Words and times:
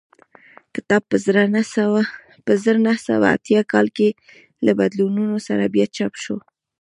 کتاب 0.75 1.03
په 2.47 2.57
زر 2.65 2.75
نه 2.89 2.93
سوه 3.07 3.27
اتیا 3.35 3.61
کال 3.71 3.87
کې 3.97 4.07
له 4.65 4.71
بدلونونو 4.79 5.35
سره 5.47 5.63
بیا 5.73 5.85
چاپ 5.97 6.13
شو 6.23 6.35